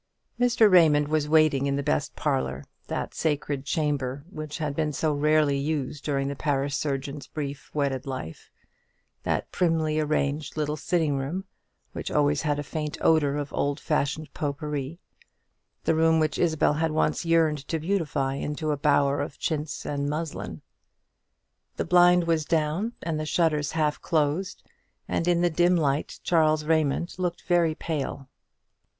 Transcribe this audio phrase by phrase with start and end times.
[0.39, 0.67] Mr.
[0.67, 5.59] Raymond was waiting in the best parlour, that sacred chamber, which had been so rarely
[5.59, 8.49] used during the parish surgeon's brief wedded life,
[9.21, 11.45] that primly arranged little sitting room,
[11.91, 14.97] which always had a faint odour of old fashioned pot pourri;
[15.83, 20.09] the room which Isabel had once yearned to beautify into a bower of chintz and
[20.09, 20.63] muslin.
[21.75, 24.63] The blind was down, and the shutters half closed;
[25.07, 28.29] and in the dim light Charles Raymond looked very pale.